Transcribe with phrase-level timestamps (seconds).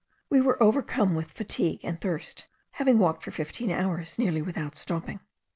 [0.31, 5.19] We were overcome with fatigue and thirst, having walked for fifteen hours, nearly without stopping.